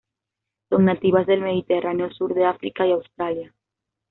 Son 0.69 0.85
nativas 0.85 1.27
del 1.27 1.41
Mediterráneo, 1.41 2.09
sur 2.09 2.33
de 2.33 2.43
África 2.45 2.87
y 2.87 2.91
Australia. 2.91 3.53